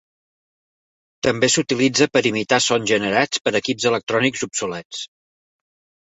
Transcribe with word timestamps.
També 1.25 1.49
s'utilitza 1.55 2.07
per 2.15 2.23
imitar 2.29 2.57
sons 2.67 2.89
generats 2.91 3.43
per 3.49 3.53
equips 3.59 3.85
electrònics 3.91 4.47
obsolets. 4.47 5.03